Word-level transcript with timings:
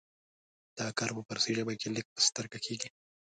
دا 0.77 0.87
کار 0.97 1.09
په 1.15 1.21
فارسي 1.27 1.51
ژبه 1.57 1.73
کې 1.79 1.87
لږ 1.95 2.05
په 2.15 2.21
سترګه 2.27 2.57
کیږي. 2.65 2.89